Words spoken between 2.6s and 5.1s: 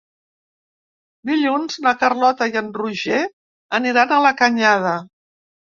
en Roger aniran a la Canyada.